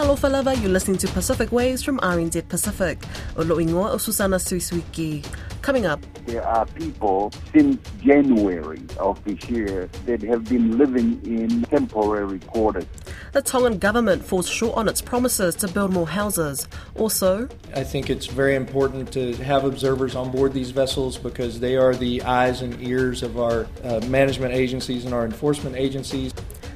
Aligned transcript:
Talofa 0.00 0.30
lava, 0.30 0.56
you're 0.56 0.70
listening 0.70 0.96
to 0.96 1.06
Pacific 1.08 1.52
Waves 1.52 1.82
from 1.82 1.98
RNZ 1.98 2.48
Pacific. 2.48 3.04
O 3.36 3.42
loingoa 3.42 3.90
o 3.90 3.98
Susana 3.98 4.36
Suisuiki. 4.36 5.22
Coming 5.60 5.84
up, 5.84 6.00
There 6.24 6.42
are 6.42 6.64
people 6.64 7.30
since 7.52 7.76
January 8.02 8.80
of 8.98 9.22
this 9.24 9.50
year 9.50 9.90
that 10.06 10.22
have 10.22 10.44
been 10.44 10.78
living 10.78 11.20
in 11.26 11.64
temporary 11.64 12.38
quarters. 12.38 12.86
the 13.32 13.42
Tongan 13.42 13.78
government 13.78 14.24
falls 14.24 14.48
short 14.48 14.74
on 14.74 14.88
its 14.88 15.02
promises 15.02 15.54
to 15.56 15.68
build 15.68 15.92
more 15.92 16.08
houses. 16.08 16.66
Also, 16.96 17.46
I 17.76 17.84
think 17.84 18.08
it's 18.08 18.26
very 18.26 18.54
important 18.54 19.12
to 19.12 19.34
have 19.44 19.64
observers 19.64 20.16
on 20.16 20.30
board 20.30 20.54
these 20.54 20.70
vessels 20.70 21.18
because 21.18 21.60
they 21.60 21.76
are 21.76 21.94
the 21.94 22.22
eyes 22.22 22.62
and 22.62 22.80
ears 22.82 23.22
of 23.22 23.38
our 23.38 23.66
uh, 23.84 24.00
management 24.06 24.54
agencies 24.54 25.04
and 25.04 25.12
our 25.12 25.26
enforcement 25.26 25.76
agencies. 25.76 26.32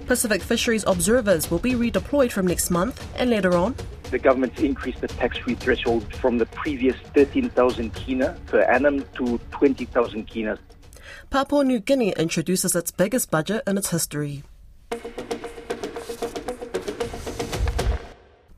Pacific 0.06 0.42
fisheries 0.42 0.84
observers 0.86 1.50
will 1.50 1.58
be 1.58 1.72
redeployed 1.72 2.30
from 2.30 2.46
next 2.46 2.70
month, 2.70 3.06
and 3.16 3.30
later 3.30 3.56
on, 3.56 3.74
the 4.10 4.18
government's 4.18 4.60
increased 4.60 5.00
the 5.00 5.08
tax-free 5.08 5.54
threshold 5.54 6.12
from 6.16 6.36
the 6.36 6.46
previous 6.46 6.96
13,000 7.14 7.94
kina 7.94 8.38
per 8.46 8.60
annum 8.60 9.04
to 9.16 9.40
20,000 9.50 10.24
kina. 10.26 10.58
Papua 11.30 11.64
New 11.64 11.80
Guinea 11.80 12.12
introduces 12.18 12.76
its 12.76 12.90
biggest 12.90 13.30
budget 13.30 13.62
in 13.66 13.78
its 13.78 13.90
history. 13.90 14.42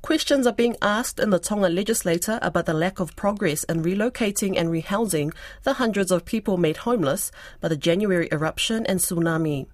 Questions 0.02 0.46
are 0.46 0.52
being 0.52 0.76
asked 0.82 1.18
in 1.20 1.30
the 1.30 1.38
Tonga 1.38 1.68
legislature 1.68 2.38
about 2.42 2.66
the 2.66 2.74
lack 2.74 3.00
of 3.00 3.16
progress 3.16 3.64
in 3.64 3.82
relocating 3.82 4.56
and 4.56 4.68
rehousing 4.68 5.34
the 5.62 5.74
hundreds 5.74 6.10
of 6.10 6.24
people 6.24 6.56
made 6.56 6.78
homeless 6.78 7.30
by 7.60 7.68
the 7.68 7.76
January 7.76 8.28
eruption 8.30 8.84
and 8.86 9.00
tsunami. 9.00 9.66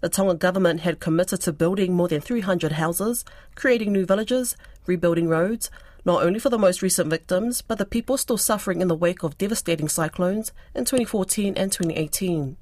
The 0.00 0.08
Tonga 0.08 0.34
government 0.34 0.80
had 0.80 1.00
committed 1.00 1.40
to 1.42 1.52
building 1.52 1.94
more 1.94 2.08
than 2.08 2.20
300 2.20 2.72
houses, 2.72 3.24
creating 3.54 3.92
new 3.92 4.04
villages, 4.04 4.56
rebuilding 4.86 5.28
roads, 5.28 5.70
not 6.04 6.22
only 6.22 6.38
for 6.38 6.50
the 6.50 6.58
most 6.58 6.82
recent 6.82 7.10
victims, 7.10 7.62
but 7.62 7.78
the 7.78 7.84
people 7.84 8.16
still 8.16 8.38
suffering 8.38 8.80
in 8.80 8.88
the 8.88 8.94
wake 8.94 9.22
of 9.22 9.38
devastating 9.38 9.88
cyclones 9.88 10.52
in 10.74 10.84
2014 10.84 11.54
and 11.56 11.72
2018. 11.72 12.56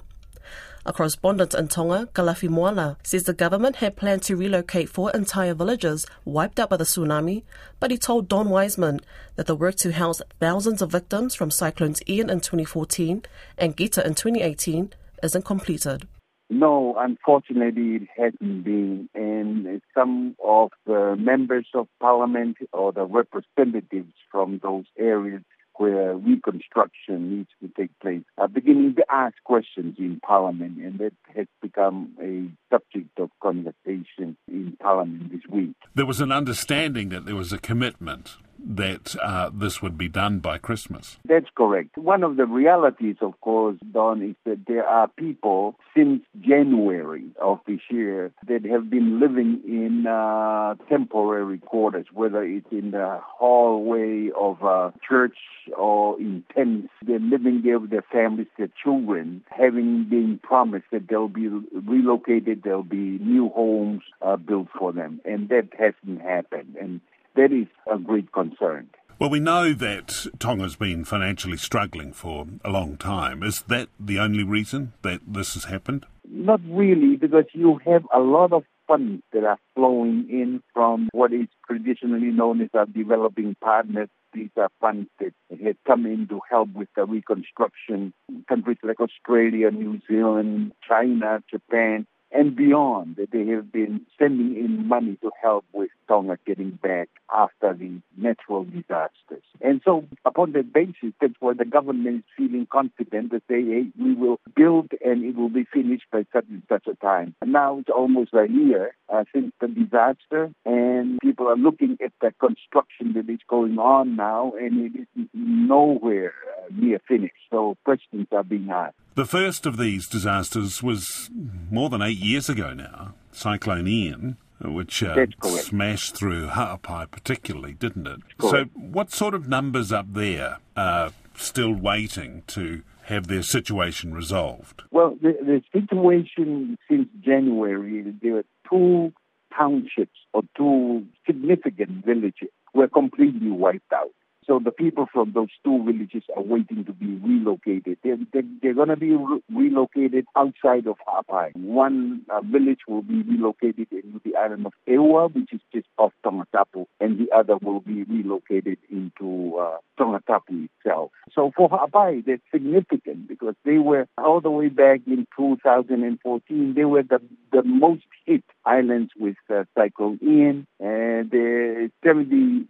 A 0.86 0.92
correspondent 0.92 1.54
in 1.54 1.68
Tonga, 1.68 2.08
Kalafi 2.12 2.48
Moala, 2.48 2.96
says 3.02 3.22
the 3.22 3.32
government 3.32 3.76
had 3.76 3.96
planned 3.96 4.22
to 4.24 4.36
relocate 4.36 4.90
four 4.90 5.10
entire 5.12 5.54
villages 5.54 6.06
wiped 6.26 6.60
out 6.60 6.68
by 6.68 6.76
the 6.76 6.84
tsunami, 6.84 7.42
but 7.80 7.90
he 7.90 7.96
told 7.96 8.28
Don 8.28 8.50
Wiseman 8.50 9.00
that 9.36 9.46
the 9.46 9.56
work 9.56 9.76
to 9.76 9.92
house 9.92 10.20
thousands 10.40 10.82
of 10.82 10.92
victims 10.92 11.34
from 11.34 11.50
cyclones 11.50 12.02
Ian 12.06 12.28
in 12.28 12.40
2014 12.40 13.22
and 13.56 13.76
Gita 13.76 14.06
in 14.06 14.14
2018 14.14 14.92
isn't 15.22 15.44
completed. 15.46 16.06
No, 16.54 16.94
unfortunately, 16.96 17.96
it 17.96 18.08
hasn't 18.16 18.64
been. 18.64 19.08
And 19.12 19.82
some 19.92 20.36
of 20.42 20.70
the 20.86 21.16
members 21.18 21.66
of 21.74 21.88
parliament 22.00 22.58
or 22.72 22.92
the 22.92 23.04
representatives 23.04 24.14
from 24.30 24.60
those 24.62 24.84
areas 24.96 25.42
where 25.76 26.14
reconstruction 26.14 27.38
needs 27.38 27.48
to 27.60 27.68
take 27.76 27.90
place 27.98 28.22
are 28.38 28.46
beginning 28.46 28.94
to 28.94 29.04
ask 29.10 29.34
questions 29.42 29.96
in 29.98 30.20
parliament, 30.20 30.78
and 30.78 31.00
that 31.00 31.12
has 31.34 31.48
become 31.60 32.12
a 32.22 32.48
subject 32.72 33.18
of 33.18 33.30
conversation 33.42 34.36
in 34.46 34.76
parliament 34.80 35.32
this 35.32 35.42
week. 35.50 35.74
There 35.96 36.06
was 36.06 36.20
an 36.20 36.30
understanding 36.30 37.08
that 37.08 37.26
there 37.26 37.34
was 37.34 37.52
a 37.52 37.58
commitment 37.58 38.36
that 38.64 39.14
uh, 39.22 39.50
this 39.52 39.82
would 39.82 39.98
be 39.98 40.08
done 40.08 40.38
by 40.38 40.58
Christmas. 40.58 41.18
That's 41.24 41.48
correct. 41.54 41.96
One 41.98 42.22
of 42.22 42.36
the 42.36 42.46
realities, 42.46 43.16
of 43.20 43.40
course, 43.40 43.76
Don, 43.92 44.22
is 44.22 44.36
that 44.44 44.66
there 44.66 44.86
are 44.86 45.08
people 45.08 45.76
since 45.94 46.22
January 46.40 47.26
of 47.40 47.60
this 47.66 47.80
year 47.90 48.32
that 48.48 48.64
have 48.64 48.90
been 48.90 49.20
living 49.20 49.60
in 49.66 50.06
uh, 50.06 50.74
temporary 50.88 51.58
quarters, 51.58 52.06
whether 52.12 52.42
it's 52.42 52.66
in 52.70 52.92
the 52.92 53.20
hallway 53.22 54.30
of 54.38 54.62
a 54.62 54.92
church 55.06 55.36
or 55.76 56.18
in 56.18 56.42
tents. 56.54 56.88
They're 57.06 57.18
living 57.18 57.62
there 57.64 57.78
with 57.78 57.90
their 57.90 58.04
families, 58.10 58.48
their 58.58 58.70
children, 58.82 59.42
having 59.50 60.06
been 60.08 60.40
promised 60.42 60.86
that 60.90 61.08
they'll 61.08 61.28
be 61.28 61.48
relocated, 61.48 62.62
there'll 62.62 62.82
be 62.82 63.18
new 63.18 63.50
homes 63.50 64.02
uh, 64.22 64.36
built 64.36 64.68
for 64.78 64.92
them. 64.92 65.20
And 65.24 65.48
that 65.50 65.68
hasn't 65.78 66.22
happened. 66.22 66.76
And 66.80 67.00
that 67.36 67.52
is 67.52 67.66
a 67.92 67.98
great 67.98 68.32
concern. 68.32 68.88
Well, 69.18 69.30
we 69.30 69.40
know 69.40 69.72
that 69.72 70.26
Tonga's 70.38 70.76
been 70.76 71.04
financially 71.04 71.56
struggling 71.56 72.12
for 72.12 72.46
a 72.64 72.70
long 72.70 72.96
time. 72.96 73.42
Is 73.42 73.62
that 73.68 73.88
the 73.98 74.18
only 74.18 74.42
reason 74.42 74.92
that 75.02 75.20
this 75.26 75.54
has 75.54 75.64
happened? 75.64 76.04
Not 76.28 76.60
really, 76.68 77.16
because 77.16 77.44
you 77.52 77.80
have 77.86 78.04
a 78.12 78.18
lot 78.18 78.52
of 78.52 78.64
funds 78.86 79.22
that 79.32 79.44
are 79.44 79.58
flowing 79.74 80.26
in 80.28 80.62
from 80.72 81.08
what 81.12 81.32
is 81.32 81.46
traditionally 81.66 82.32
known 82.32 82.60
as 82.60 82.70
our 82.74 82.86
developing 82.86 83.56
partners. 83.62 84.08
These 84.32 84.50
are 84.56 84.70
funds 84.80 85.08
that 85.20 85.32
have 85.64 85.76
come 85.86 86.06
in 86.06 86.26
to 86.28 86.40
help 86.50 86.70
with 86.74 86.88
the 86.96 87.04
reconstruction. 87.04 88.12
Countries 88.48 88.78
like 88.82 89.00
Australia, 89.00 89.70
New 89.70 90.00
Zealand, 90.08 90.72
China, 90.86 91.42
Japan, 91.48 92.06
and 92.34 92.56
beyond 92.56 93.16
they 93.32 93.46
have 93.46 93.70
been 93.72 94.00
sending 94.18 94.56
in 94.56 94.88
money 94.88 95.16
to 95.22 95.30
help 95.40 95.64
with 95.72 95.90
Tonga 96.08 96.36
getting 96.44 96.72
back 96.82 97.08
after 97.34 97.72
the 97.72 98.00
natural 98.16 98.64
disasters. 98.64 99.42
And 99.60 99.80
so 99.84 100.04
upon 100.24 100.52
that 100.52 100.72
basis, 100.72 101.14
that's 101.20 101.34
why 101.40 101.54
the 101.54 101.64
government 101.64 102.16
is 102.18 102.24
feeling 102.36 102.66
confident 102.70 103.30
that 103.30 103.44
they, 103.48 103.62
hey, 103.62 103.86
we 103.98 104.14
will 104.14 104.40
build 104.56 104.90
and 105.04 105.24
it 105.24 105.36
will 105.36 105.48
be 105.48 105.64
finished 105.72 106.04
by 106.12 106.26
such 106.32 106.44
and 106.50 106.62
such 106.68 106.86
a 106.86 106.94
time. 106.96 107.34
And 107.40 107.52
now 107.52 107.78
it's 107.78 107.88
almost 107.88 108.34
a 108.34 108.46
year 108.50 108.94
uh, 109.08 109.24
since 109.32 109.52
the 109.60 109.68
disaster 109.68 110.50
and 110.66 111.18
people 111.20 111.48
are 111.48 111.56
looking 111.56 111.96
at 112.04 112.12
the 112.20 112.32
construction 112.40 113.12
that 113.14 113.32
is 113.32 113.40
going 113.48 113.78
on 113.78 114.16
now 114.16 114.52
and 114.58 114.86
it 114.86 115.00
is 115.00 115.28
nowhere 115.32 116.34
uh, 116.58 116.68
near 116.74 117.00
finished. 117.06 117.34
So 117.50 117.76
questions 117.84 118.26
are 118.32 118.44
being 118.44 118.70
asked. 118.70 118.96
The 119.14 119.24
first 119.24 119.64
of 119.64 119.76
these 119.76 120.08
disasters 120.08 120.82
was 120.82 121.30
more 121.70 121.88
than 121.88 122.02
eight 122.02 122.18
years 122.18 122.48
ago 122.48 122.72
now, 122.72 123.14
Cyclone 123.30 123.86
Ian, 123.86 124.36
which 124.60 125.04
uh, 125.04 125.26
smashed 125.42 126.16
through 126.16 126.48
Ha'apai 126.48 127.10
particularly, 127.10 127.74
didn't 127.74 128.08
it? 128.08 128.20
So, 128.40 128.64
what 128.74 129.12
sort 129.12 129.34
of 129.34 129.48
numbers 129.48 129.92
up 129.92 130.06
there 130.12 130.58
are 130.76 131.12
still 131.36 131.72
waiting 131.72 132.42
to 132.48 132.82
have 133.04 133.28
their 133.28 133.42
situation 133.42 134.14
resolved? 134.14 134.82
Well, 134.90 135.16
the, 135.22 135.32
the 135.40 135.62
situation 135.72 136.76
since 136.88 137.08
January, 137.20 138.14
there 138.20 138.38
are 138.38 138.44
two 138.68 139.12
townships 139.56 140.18
or 140.32 140.42
two 140.56 141.06
significant 141.24 142.04
villages 142.04 142.48
were 142.72 142.88
completely 142.88 143.50
wiped 143.50 143.92
out. 143.92 144.10
So 144.46 144.60
the 144.62 144.70
people 144.70 145.06
from 145.12 145.32
those 145.32 145.48
two 145.64 145.82
villages 145.84 146.24
are 146.36 146.42
waiting 146.42 146.84
to 146.84 146.92
be 146.92 147.16
relocated. 147.16 147.98
They're, 148.02 148.18
they're, 148.62 148.74
going 148.74 148.88
to 148.88 148.96
be 148.96 149.12
re- 149.12 149.42
relocated 149.50 150.26
outside 150.36 150.86
of 150.86 150.96
Ha'apai. 151.06 151.52
One 151.54 152.22
uh, 152.28 152.40
village 152.42 152.80
will 152.86 153.02
be 153.02 153.22
relocated 153.22 153.88
into 153.90 154.20
the 154.24 154.36
island 154.36 154.66
of 154.66 154.72
'Eua, 154.86 155.34
which 155.34 155.52
is 155.52 155.60
just 155.72 155.86
off 155.98 156.12
Tongatapu, 156.24 156.86
and 157.00 157.18
the 157.18 157.34
other 157.34 157.56
will 157.56 157.80
be 157.80 158.02
relocated 158.04 158.78
into 158.90 159.56
uh, 159.56 159.78
Tongatapu 159.98 160.68
itself. 160.68 161.10
So 161.34 161.52
for 161.56 161.68
Ha'apai, 161.68 162.24
that's 162.26 162.42
significant 162.52 163.28
because 163.28 163.54
they 163.64 163.78
were 163.78 164.06
all 164.18 164.40
the 164.40 164.50
way 164.50 164.68
back 164.68 165.00
in 165.06 165.26
2014. 165.36 166.74
They 166.74 166.84
were 166.84 167.02
the, 167.02 167.20
the 167.52 167.62
most 167.62 168.04
hit 168.26 168.44
islands 168.64 169.12
with 169.18 169.36
uh, 169.50 169.64
Cyclone 169.76 170.18
Ian, 170.22 170.66
and 170.80 171.32
uh, 171.32 171.88
70% 172.04 172.66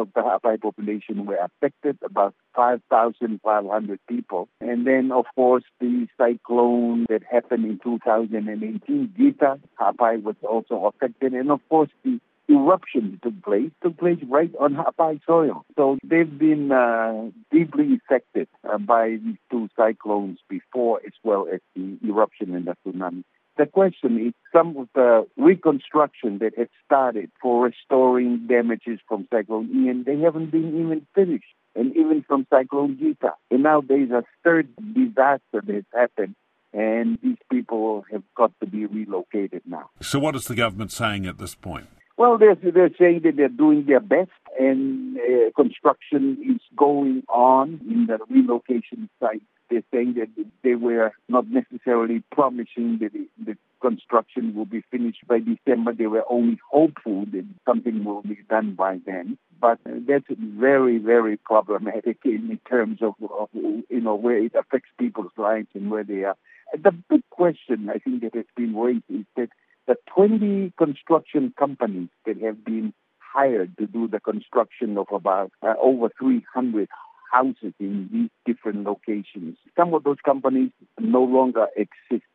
of 0.00 0.08
the 0.14 0.22
Ha'apai 0.22 0.60
population 0.60 1.01
were 1.10 1.36
affected, 1.36 1.98
about 2.04 2.34
5,500 2.54 4.00
people. 4.08 4.48
And 4.60 4.86
then, 4.86 5.12
of 5.12 5.26
course, 5.34 5.64
the 5.80 6.06
cyclone 6.18 7.06
that 7.08 7.22
happened 7.30 7.64
in 7.64 7.78
2018, 7.82 9.14
Gita, 9.16 9.58
Ha'apai 9.78 10.22
was 10.22 10.36
also 10.42 10.86
affected, 10.86 11.32
and 11.32 11.50
of 11.50 11.60
course, 11.68 11.90
the 12.04 12.20
eruption 12.48 13.18
took 13.22 13.40
place 13.42 13.70
took 13.82 13.96
place 13.98 14.18
right 14.28 14.50
on 14.60 14.74
Ha'apai 14.74 15.20
soil. 15.26 15.64
So 15.76 15.98
they've 16.04 16.38
been 16.38 16.72
uh, 16.72 17.30
deeply 17.50 17.94
affected 17.94 18.48
uh, 18.68 18.78
by 18.78 19.18
these 19.22 19.38
two 19.50 19.68
cyclones 19.76 20.38
before, 20.48 21.00
as 21.06 21.12
well 21.22 21.46
as 21.52 21.60
the 21.74 21.98
eruption 22.04 22.54
and 22.54 22.66
the 22.66 22.76
tsunami. 22.84 23.24
The 23.58 23.66
question 23.66 24.26
is 24.26 24.32
some 24.52 24.76
of 24.76 24.88
the 24.94 25.26
reconstruction 25.36 26.38
that 26.38 26.56
had 26.56 26.68
started 26.86 27.30
for 27.40 27.64
restoring 27.64 28.46
damages 28.48 28.98
from 29.06 29.28
Cyclone 29.32 29.68
Ian, 29.74 30.04
they 30.04 30.18
haven't 30.18 30.50
been 30.50 30.68
even 30.80 31.06
finished. 31.14 31.44
And 31.74 31.96
even 31.96 32.22
from 32.26 32.46
Cyclone 32.50 32.98
Gita. 32.98 33.32
And 33.50 33.62
now 33.62 33.80
there's 33.80 34.10
a 34.10 34.24
third 34.44 34.68
disaster 34.94 35.40
that 35.52 35.74
has 35.74 35.84
happened. 35.94 36.34
And 36.74 37.18
these 37.22 37.38
people 37.50 38.04
have 38.10 38.22
got 38.36 38.52
to 38.60 38.66
be 38.66 38.86
relocated 38.86 39.62
now. 39.66 39.90
So, 40.00 40.18
what 40.18 40.34
is 40.34 40.46
the 40.46 40.54
government 40.54 40.90
saying 40.90 41.26
at 41.26 41.38
this 41.38 41.54
point? 41.54 41.86
Well, 42.16 42.38
they're, 42.38 42.54
they're 42.54 42.90
saying 42.98 43.22
that 43.24 43.36
they're 43.36 43.48
doing 43.48 43.84
their 43.86 44.00
best 44.00 44.30
and 44.58 45.16
uh, 45.18 45.50
construction 45.56 46.38
is 46.54 46.60
going 46.76 47.24
on 47.28 47.80
in 47.88 48.06
the 48.06 48.18
relocation 48.28 49.08
site 49.18 49.42
they're 49.72 49.82
saying 49.92 50.14
that 50.14 50.28
they 50.62 50.74
were 50.74 51.12
not 51.28 51.46
necessarily 51.48 52.22
promising 52.30 52.98
that 53.00 53.12
the 53.42 53.56
construction 53.80 54.54
will 54.54 54.66
be 54.66 54.84
finished 54.90 55.26
by 55.26 55.38
December. 55.38 55.92
They 55.94 56.06
were 56.06 56.24
only 56.28 56.58
hopeful 56.70 57.24
that 57.32 57.46
something 57.66 58.04
will 58.04 58.22
be 58.22 58.38
done 58.50 58.74
by 58.74 59.00
then. 59.06 59.38
But 59.60 59.78
that's 59.84 60.26
very, 60.28 60.98
very 60.98 61.38
problematic 61.38 62.18
in 62.24 62.60
terms 62.68 62.98
of, 63.00 63.14
of 63.22 63.48
you 63.54 64.00
know 64.00 64.14
where 64.14 64.38
it 64.38 64.54
affects 64.54 64.90
people's 64.98 65.32
lives 65.38 65.68
and 65.74 65.90
where 65.90 66.04
they 66.04 66.24
are. 66.24 66.36
The 66.74 66.92
big 66.92 67.22
question 67.30 67.88
I 67.88 67.98
think 67.98 68.22
that 68.22 68.34
has 68.34 68.46
been 68.56 68.76
raised 68.76 69.04
is 69.08 69.24
that 69.36 69.48
the 69.86 69.96
20 70.14 70.72
construction 70.76 71.54
companies 71.58 72.08
that 72.26 72.40
have 72.42 72.64
been 72.64 72.92
hired 73.18 73.76
to 73.78 73.86
do 73.86 74.08
the 74.08 74.20
construction 74.20 74.98
of 74.98 75.06
about 75.12 75.52
uh, 75.62 75.74
over 75.80 76.10
300 76.18 76.88
houses 77.32 77.72
in 77.80 78.08
these 78.12 78.30
different 78.44 78.84
locations. 78.84 79.56
Some 79.76 79.94
of 79.94 80.04
those 80.04 80.18
companies 80.24 80.70
no 81.00 81.24
longer 81.24 81.66
exist. 81.76 82.26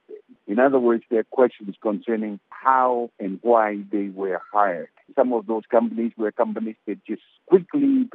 In 0.48 0.60
other 0.60 0.80
words, 0.80 1.04
there 1.10 1.20
are 1.20 1.26
questions 1.32 1.76
concerning 1.82 2.40
how 2.50 3.12
and 3.20 3.40
why 3.42 3.84
they 3.92 4.10
were 4.10 4.42
hired. 4.52 4.90
Some 5.18 5.34
of 5.34 5.48
those 5.48 5.64
companies 5.70 6.12
were 6.16 6.32
companies 6.32 6.76
that 6.86 7.04
just 7.06 7.24
quickly 7.48 8.08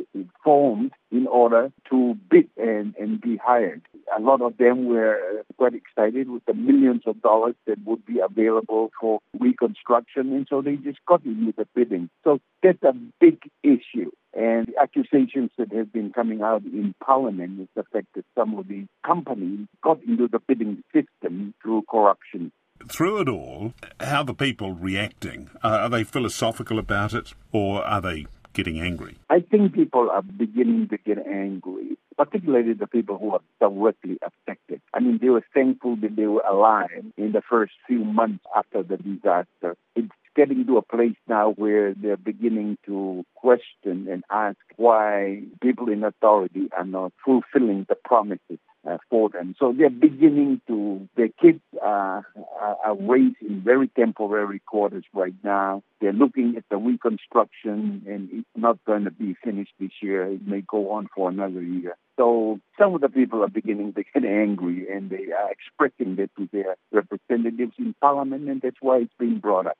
formed 0.44 0.92
in 1.10 1.26
order 1.26 1.72
to 1.90 2.14
bid 2.30 2.48
and, 2.56 2.94
and 2.98 3.20
be 3.20 3.36
hired. 3.36 3.82
A 4.16 4.20
lot 4.20 4.40
of 4.40 4.56
them 4.56 4.86
were 4.86 5.16
uh, 5.16 5.42
quite 5.58 5.74
excited 5.74 6.30
with 6.30 6.44
the 6.46 6.54
millions 6.54 7.02
of 7.06 7.20
dollars 7.22 7.56
that 7.66 7.78
would 7.84 8.06
be 8.06 8.20
available 8.20 8.90
for 9.00 9.18
reconstruction, 9.38 10.32
and 10.32 10.46
so 10.48 10.62
they 10.62 10.76
just 10.76 11.00
got 11.06 11.24
into 11.24 11.52
the 11.56 11.66
bidding. 11.74 12.08
So 12.22 12.38
that's 12.62 12.82
a 12.82 12.92
big 13.20 13.38
issue. 13.62 14.10
And 14.34 14.68
the 14.68 14.80
accusations 14.80 15.50
that 15.58 15.72
have 15.72 15.92
been 15.92 16.12
coming 16.12 16.40
out 16.42 16.62
in 16.62 16.94
Parliament 17.04 17.60
is 17.60 17.68
the 17.74 17.84
fact 17.92 18.06
that 18.14 18.24
some 18.38 18.56
of 18.58 18.68
the 18.68 18.86
companies 19.04 19.66
got 19.82 20.02
into 20.04 20.28
the 20.28 20.38
bidding 20.38 20.82
system 20.94 21.54
through 21.62 21.82
corruption. 21.90 22.52
Through 22.88 23.20
it 23.22 23.28
all, 23.28 23.74
how 24.00 24.18
are 24.18 24.24
the 24.24 24.34
people 24.34 24.72
reacting? 24.72 25.50
Uh, 25.62 25.68
are 25.68 25.88
they 25.88 26.04
philosophical 26.04 26.78
about 26.78 27.14
it 27.14 27.32
or 27.52 27.84
are 27.84 28.00
they 28.00 28.26
getting 28.52 28.80
angry? 28.80 29.16
I 29.30 29.40
think 29.40 29.74
people 29.74 30.10
are 30.10 30.22
beginning 30.22 30.88
to 30.88 30.98
get 30.98 31.18
angry, 31.26 31.96
particularly 32.16 32.74
the 32.74 32.86
people 32.86 33.18
who 33.18 33.32
are 33.32 33.40
directly 33.60 34.18
affected. 34.22 34.80
I 34.92 35.00
mean, 35.00 35.18
they 35.20 35.30
were 35.30 35.44
thankful 35.54 35.96
that 35.96 36.16
they 36.16 36.26
were 36.26 36.44
alive 36.48 37.04
in 37.16 37.32
the 37.32 37.42
first 37.48 37.72
few 37.86 38.04
months 38.04 38.44
after 38.54 38.82
the 38.82 38.96
disaster. 38.96 39.76
It's 39.96 40.10
getting 40.34 40.66
to 40.66 40.78
a 40.78 40.82
place 40.82 41.16
now 41.28 41.52
where 41.52 41.94
they're 41.94 42.16
beginning 42.16 42.78
to 42.86 43.24
question 43.34 44.08
and 44.10 44.24
ask 44.30 44.56
why 44.76 45.42
people 45.60 45.90
in 45.90 46.04
authority 46.04 46.68
are 46.76 46.84
not 46.84 47.12
fulfilling 47.24 47.86
the 47.88 47.94
promises 47.94 48.58
uh, 48.88 48.98
for 49.08 49.28
them. 49.28 49.54
So 49.58 49.74
they're 49.76 49.90
beginning 49.90 50.60
to, 50.66 51.08
their 51.16 51.28
kids 51.28 51.60
are, 51.80 52.26
are, 52.60 52.76
are 52.84 52.96
raised 52.96 53.36
in 53.40 53.62
very 53.62 53.88
temporary 53.88 54.60
quarters 54.60 55.04
right 55.12 55.34
now. 55.44 55.82
They're 56.00 56.12
looking 56.12 56.54
at 56.56 56.64
the 56.68 56.76
reconstruction 56.76 58.02
and 58.06 58.28
it's 58.32 58.48
not 58.56 58.84
going 58.84 59.04
to 59.04 59.10
be 59.10 59.36
finished 59.44 59.72
this 59.78 59.92
year. 60.00 60.24
It 60.26 60.46
may 60.46 60.62
go 60.62 60.90
on 60.92 61.08
for 61.14 61.30
another 61.30 61.62
year. 61.62 61.96
So 62.18 62.60
some 62.78 62.94
of 62.94 63.00
the 63.00 63.08
people 63.08 63.42
are 63.42 63.48
beginning 63.48 63.94
to 63.94 64.02
get 64.02 64.24
angry 64.24 64.86
and 64.92 65.10
they 65.10 65.32
are 65.32 65.50
expressing 65.50 66.16
that 66.16 66.30
to 66.36 66.48
their 66.52 66.76
representatives 66.90 67.74
in 67.78 67.94
parliament 68.00 68.48
and 68.48 68.60
that's 68.60 68.76
why 68.80 68.98
it's 68.98 69.14
being 69.18 69.38
brought 69.38 69.66
up. 69.66 69.78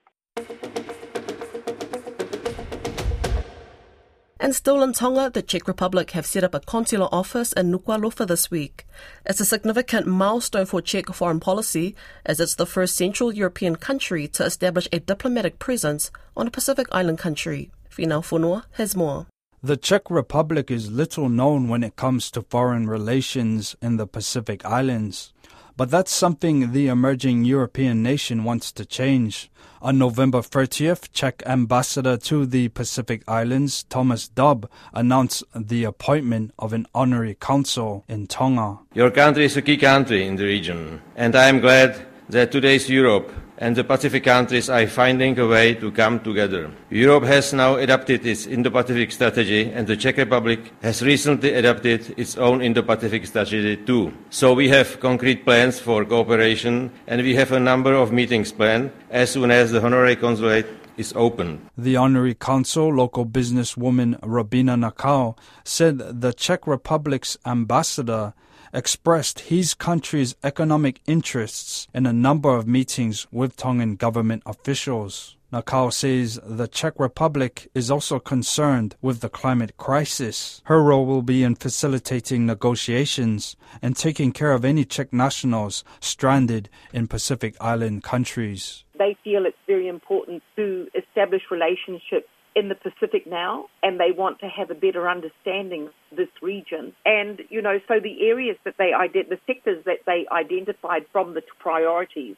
And 4.42 4.56
still 4.56 4.82
in 4.82 4.92
Tonga, 4.92 5.30
the 5.30 5.40
Czech 5.40 5.68
Republic 5.68 6.10
have 6.10 6.26
set 6.26 6.42
up 6.42 6.52
a 6.52 6.58
consular 6.58 7.06
office 7.12 7.52
in 7.52 7.70
Nuku'alofa 7.70 8.26
this 8.26 8.50
week. 8.50 8.84
It's 9.24 9.38
a 9.38 9.44
significant 9.44 10.08
milestone 10.08 10.66
for 10.66 10.82
Czech 10.82 11.06
foreign 11.14 11.38
policy, 11.38 11.94
as 12.26 12.40
it's 12.40 12.56
the 12.56 12.66
first 12.66 12.96
Central 12.96 13.32
European 13.32 13.76
country 13.76 14.26
to 14.26 14.44
establish 14.44 14.88
a 14.92 14.98
diplomatic 14.98 15.60
presence 15.60 16.10
on 16.36 16.48
a 16.48 16.50
Pacific 16.50 16.88
island 16.90 17.20
country. 17.20 17.70
Finau 17.88 18.20
Fonua 18.20 18.64
has 18.72 18.96
more. 18.96 19.28
The 19.62 19.76
Czech 19.76 20.10
Republic 20.10 20.72
is 20.72 20.90
little 20.90 21.28
known 21.28 21.68
when 21.68 21.84
it 21.84 21.94
comes 21.94 22.28
to 22.32 22.42
foreign 22.42 22.88
relations 22.88 23.76
in 23.80 23.96
the 23.96 24.08
Pacific 24.08 24.64
Islands. 24.64 25.32
But 25.76 25.92
that's 25.92 26.10
something 26.10 26.72
the 26.72 26.88
emerging 26.88 27.44
European 27.44 28.02
nation 28.02 28.42
wants 28.42 28.72
to 28.72 28.84
change. 28.84 29.51
On 29.84 29.98
November 29.98 30.42
30th, 30.42 31.08
Czech 31.12 31.42
ambassador 31.44 32.16
to 32.16 32.46
the 32.46 32.68
Pacific 32.68 33.24
Islands, 33.26 33.82
Thomas 33.88 34.28
Dub, 34.28 34.70
announced 34.94 35.42
the 35.56 35.82
appointment 35.82 36.52
of 36.56 36.72
an 36.72 36.86
honorary 36.94 37.34
consul 37.34 38.04
in 38.08 38.28
Tonga. 38.28 38.78
Your 38.94 39.10
country 39.10 39.44
is 39.44 39.56
a 39.56 39.62
key 39.62 39.76
country 39.76 40.24
in 40.24 40.36
the 40.36 40.44
region, 40.44 41.02
and 41.16 41.34
I 41.34 41.48
am 41.48 41.58
glad 41.58 42.00
that 42.28 42.52
today's 42.52 42.88
Europe 42.88 43.32
and 43.62 43.76
the 43.76 43.84
Pacific 43.84 44.24
countries 44.24 44.68
are 44.68 44.88
finding 44.88 45.38
a 45.38 45.46
way 45.46 45.72
to 45.72 45.92
come 45.92 46.18
together. 46.18 46.68
Europe 46.90 47.22
has 47.22 47.52
now 47.52 47.76
adopted 47.76 48.26
its 48.26 48.44
Indo-Pacific 48.44 49.12
strategy 49.12 49.70
and 49.70 49.86
the 49.86 49.96
Czech 49.96 50.16
Republic 50.16 50.72
has 50.82 51.00
recently 51.00 51.54
adopted 51.54 52.12
its 52.16 52.36
own 52.36 52.60
Indo-Pacific 52.60 53.24
strategy 53.24 53.76
too. 53.76 54.12
So 54.30 54.52
we 54.52 54.68
have 54.70 54.98
concrete 54.98 55.44
plans 55.44 55.78
for 55.78 56.04
cooperation 56.04 56.90
and 57.06 57.22
we 57.22 57.36
have 57.36 57.52
a 57.52 57.60
number 57.60 57.94
of 57.94 58.10
meetings 58.10 58.50
planned 58.50 58.90
as 59.10 59.30
soon 59.30 59.52
as 59.52 59.70
the 59.70 59.80
honorary 59.80 60.16
consulate 60.16 60.66
is 60.96 61.12
open. 61.16 61.70
The 61.76 61.96
honorary 61.96 62.34
consul, 62.34 62.94
local 62.94 63.26
businesswoman 63.26 64.18
Robina 64.22 64.76
Nakao, 64.76 65.36
said 65.64 66.20
the 66.20 66.32
Czech 66.32 66.66
Republic's 66.66 67.36
ambassador 67.46 68.34
expressed 68.72 69.40
his 69.40 69.74
country's 69.74 70.34
economic 70.42 71.00
interests 71.06 71.88
in 71.94 72.06
a 72.06 72.12
number 72.12 72.56
of 72.56 72.66
meetings 72.66 73.26
with 73.30 73.56
Tongan 73.56 73.96
government 73.96 74.42
officials. 74.46 75.36
Nakao 75.52 75.92
says 75.92 76.40
the 76.42 76.66
Czech 76.66 76.94
Republic 76.98 77.68
is 77.74 77.90
also 77.90 78.18
concerned 78.18 78.96
with 79.02 79.20
the 79.20 79.28
climate 79.28 79.76
crisis. 79.76 80.62
Her 80.64 80.82
role 80.82 81.04
will 81.04 81.20
be 81.20 81.42
in 81.44 81.56
facilitating 81.56 82.46
negotiations 82.46 83.54
and 83.82 83.94
taking 83.94 84.32
care 84.32 84.52
of 84.52 84.64
any 84.64 84.86
Czech 84.86 85.12
nationals 85.12 85.84
stranded 86.00 86.70
in 86.94 87.06
Pacific 87.06 87.54
Island 87.60 88.02
countries. 88.02 88.84
They 88.98 89.14
feel 89.22 89.44
it's 89.44 89.56
very 89.66 89.88
important 89.88 90.42
to 90.56 90.88
establish 90.94 91.42
relationships 91.50 92.28
in 92.54 92.68
the 92.68 92.74
Pacific 92.74 93.26
now, 93.26 93.66
and 93.82 94.00
they 94.00 94.10
want 94.16 94.38
to 94.40 94.46
have 94.46 94.70
a 94.70 94.74
better 94.74 95.08
understanding 95.08 95.88
of 96.10 96.16
this 96.16 96.28
region. 96.40 96.94
And, 97.04 97.42
you 97.50 97.60
know, 97.60 97.78
so 97.88 97.94
the 98.00 98.26
areas 98.26 98.56
that 98.64 98.74
they, 98.78 98.92
the 99.12 99.38
sectors 99.46 99.84
that 99.84 100.00
they 100.06 100.24
identified 100.32 101.04
from 101.12 101.34
the 101.34 101.42
priorities 101.58 102.36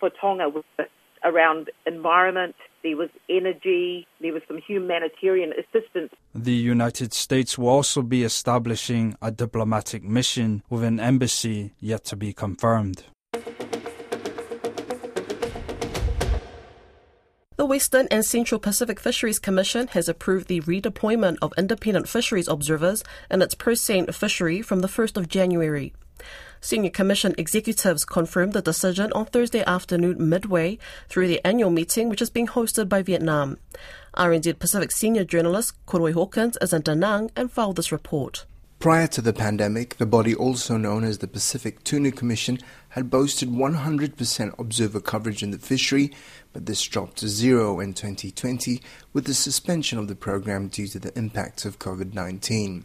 for 0.00 0.10
Tonga 0.20 0.48
were 0.48 0.62
around 1.26 1.70
environment, 1.86 2.54
there 2.82 2.96
was 2.96 3.10
energy, 3.28 4.06
there 4.20 4.32
was 4.32 4.42
some 4.46 4.58
humanitarian 4.58 5.52
assistance. 5.52 6.12
The 6.34 6.52
United 6.52 7.12
States 7.12 7.58
will 7.58 7.68
also 7.68 8.00
be 8.00 8.22
establishing 8.22 9.16
a 9.20 9.30
diplomatic 9.30 10.04
mission 10.04 10.62
with 10.70 10.84
an 10.84 11.00
embassy 11.00 11.72
yet 11.80 12.04
to 12.04 12.16
be 12.16 12.32
confirmed. 12.32 13.04
The 17.56 17.64
Western 17.64 18.06
and 18.10 18.24
Central 18.24 18.60
Pacific 18.60 19.00
Fisheries 19.00 19.38
Commission 19.40 19.88
has 19.88 20.08
approved 20.08 20.46
the 20.46 20.60
redeployment 20.60 21.38
of 21.42 21.52
independent 21.58 22.08
fisheries 22.08 22.48
observers 22.48 23.02
in 23.30 23.42
its 23.42 23.54
Purse 23.54 23.80
Seine 23.80 24.12
fishery 24.12 24.62
from 24.62 24.80
the 24.80 24.88
1st 24.88 25.16
of 25.16 25.28
January. 25.28 25.92
Senior 26.60 26.90
Commission 26.90 27.34
executives 27.38 28.04
confirmed 28.04 28.52
the 28.52 28.62
decision 28.62 29.12
on 29.12 29.26
Thursday 29.26 29.62
afternoon 29.64 30.28
midway 30.28 30.78
through 31.08 31.28
the 31.28 31.40
annual 31.44 31.70
meeting, 31.70 32.08
which 32.08 32.22
is 32.22 32.30
being 32.30 32.46
hosted 32.46 32.88
by 32.88 33.02
Vietnam. 33.02 33.58
RNZ 34.16 34.58
Pacific 34.58 34.90
senior 34.90 35.24
journalist 35.24 35.74
Koroi 35.86 36.12
Hawkins 36.12 36.56
is 36.60 36.72
in 36.72 36.82
Da 36.82 36.94
Nang 36.94 37.30
and 37.36 37.50
filed 37.50 37.76
this 37.76 37.92
report. 37.92 38.46
Prior 38.78 39.06
to 39.08 39.22
the 39.22 39.32
pandemic, 39.32 39.96
the 39.96 40.06
body 40.06 40.34
also 40.34 40.76
known 40.76 41.02
as 41.02 41.18
the 41.18 41.26
Pacific 41.26 41.82
Tuna 41.82 42.12
Commission 42.12 42.58
had 42.90 43.10
boasted 43.10 43.48
100% 43.48 44.58
observer 44.58 45.00
coverage 45.00 45.42
in 45.42 45.50
the 45.50 45.58
fishery, 45.58 46.12
but 46.52 46.66
this 46.66 46.82
dropped 46.82 47.16
to 47.18 47.28
zero 47.28 47.80
in 47.80 47.94
2020 47.94 48.82
with 49.14 49.24
the 49.24 49.34
suspension 49.34 49.98
of 49.98 50.08
the 50.08 50.14
program 50.14 50.68
due 50.68 50.86
to 50.88 50.98
the 50.98 51.16
impacts 51.18 51.64
of 51.64 51.78
COVID 51.78 52.12
19. 52.12 52.84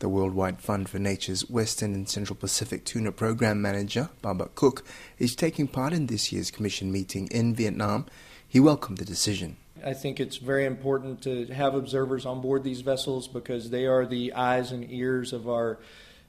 The 0.00 0.08
Worldwide 0.08 0.62
Fund 0.62 0.88
for 0.88 0.98
Nature's 0.98 1.50
Western 1.50 1.92
and 1.92 2.08
Central 2.08 2.34
Pacific 2.34 2.86
Tuna 2.86 3.12
Program 3.12 3.60
Manager, 3.60 4.08
Bubba 4.22 4.48
Cook, 4.54 4.82
is 5.18 5.36
taking 5.36 5.68
part 5.68 5.92
in 5.92 6.06
this 6.06 6.32
year's 6.32 6.50
Commission 6.50 6.90
meeting 6.90 7.28
in 7.28 7.54
Vietnam. 7.54 8.06
He 8.48 8.60
welcomed 8.60 8.96
the 8.96 9.04
decision. 9.04 9.58
I 9.84 9.92
think 9.92 10.18
it's 10.18 10.38
very 10.38 10.64
important 10.64 11.20
to 11.24 11.44
have 11.48 11.74
observers 11.74 12.24
on 12.24 12.40
board 12.40 12.64
these 12.64 12.80
vessels 12.80 13.28
because 13.28 13.68
they 13.68 13.84
are 13.84 14.06
the 14.06 14.32
eyes 14.32 14.72
and 14.72 14.90
ears 14.90 15.34
of 15.34 15.50
our 15.50 15.80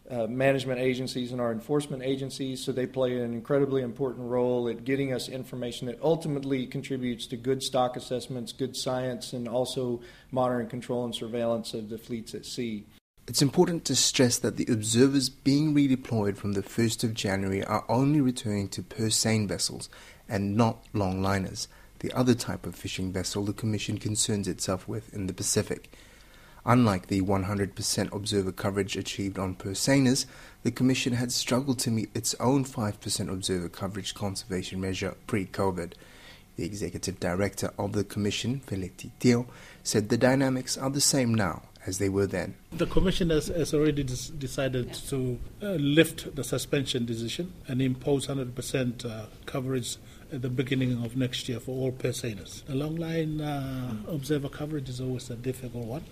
uh, 0.09 0.27
management 0.27 0.81
agencies 0.81 1.31
and 1.31 1.39
our 1.39 1.53
enforcement 1.53 2.03
agencies, 2.03 2.61
so 2.61 2.73
they 2.73 2.85
play 2.85 3.19
an 3.19 3.33
incredibly 3.33 3.83
important 3.83 4.27
role 4.27 4.67
at 4.67 4.83
getting 4.83 5.13
us 5.13 5.29
information 5.29 5.87
that 5.87 5.97
ultimately 6.01 6.67
contributes 6.67 7.25
to 7.27 7.37
good 7.37 7.63
stock 7.63 7.95
assessments, 7.95 8.51
good 8.51 8.75
science, 8.75 9.31
and 9.31 9.47
also 9.47 10.01
monitoring, 10.29 10.67
control, 10.67 11.05
and 11.05 11.15
surveillance 11.15 11.73
of 11.73 11.87
the 11.87 11.97
fleets 11.97 12.35
at 12.35 12.45
sea. 12.45 12.85
It's 13.31 13.41
important 13.41 13.85
to 13.85 13.95
stress 13.95 14.37
that 14.39 14.57
the 14.57 14.65
observers 14.69 15.29
being 15.29 15.73
redeployed 15.73 16.35
from 16.35 16.51
the 16.51 16.61
1st 16.61 17.05
of 17.05 17.13
January 17.13 17.63
are 17.63 17.85
only 17.87 18.19
returning 18.19 18.67
to 18.67 18.83
purse 18.83 19.15
seine 19.15 19.47
vessels 19.47 19.87
and 20.27 20.57
not 20.57 20.83
longliners, 20.93 21.67
the 21.99 22.11
other 22.11 22.33
type 22.33 22.65
of 22.65 22.75
fishing 22.75 23.13
vessel 23.13 23.45
the 23.45 23.53
Commission 23.53 23.97
concerns 23.97 24.49
itself 24.49 24.85
with 24.85 25.13
in 25.13 25.27
the 25.27 25.33
Pacific. 25.33 25.93
Unlike 26.65 27.07
the 27.07 27.21
100% 27.21 28.13
observer 28.13 28.51
coverage 28.51 28.97
achieved 28.97 29.39
on 29.39 29.55
purse 29.55 29.79
seiners, 29.79 30.25
the 30.63 30.69
Commission 30.71 31.13
had 31.13 31.31
struggled 31.31 31.79
to 31.79 31.89
meet 31.89 32.09
its 32.13 32.35
own 32.37 32.65
5% 32.65 33.31
observer 33.31 33.69
coverage 33.69 34.13
conservation 34.13 34.81
measure 34.81 35.15
pre 35.25 35.45
COVID. 35.45 35.93
The 36.57 36.65
executive 36.65 37.21
director 37.21 37.71
of 37.79 37.93
the 37.93 38.03
Commission, 38.03 38.59
Feleti 38.67 39.11
Teo, 39.21 39.47
said 39.83 40.09
the 40.09 40.17
dynamics 40.17 40.77
are 40.77 40.89
the 40.89 40.99
same 40.99 41.33
now 41.33 41.61
as 41.85 41.97
they 41.97 42.09
were 42.09 42.27
then. 42.27 42.55
The 42.71 42.85
Commission 42.85 43.29
has, 43.29 43.47
has 43.47 43.73
already 43.73 44.03
des- 44.03 44.31
decided 44.37 44.93
to 44.93 45.39
uh, 45.61 45.71
lift 45.71 46.35
the 46.35 46.43
suspension 46.43 47.05
decision 47.05 47.53
and 47.67 47.81
impose 47.81 48.27
100% 48.27 49.05
uh, 49.05 49.25
coverage 49.45 49.97
at 50.31 50.41
the 50.41 50.49
beginning 50.49 51.03
of 51.03 51.17
next 51.17 51.49
year 51.49 51.59
for 51.59 51.71
all 51.71 51.91
purse 51.91 52.21
seiners. 52.21 52.63
The 52.65 52.75
long 52.75 52.95
line 52.95 53.41
uh, 53.41 53.95
observer 54.07 54.49
coverage 54.49 54.89
is 54.89 55.01
always 55.01 55.29
a 55.29 55.35
difficult 55.35 55.85
one, 55.85 56.03